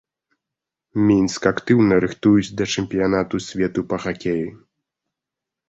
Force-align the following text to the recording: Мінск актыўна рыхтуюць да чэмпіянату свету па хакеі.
Мінск 1.09 1.41
актыўна 1.51 1.93
рыхтуюць 2.07 2.55
да 2.63 2.69
чэмпіянату 2.77 3.45
свету 3.51 3.87
па 3.95 4.03
хакеі. 4.07 4.45